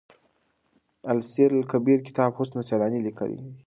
[1.11, 3.45] السير لکبير کتاب حسن سيلاني ليکی دی.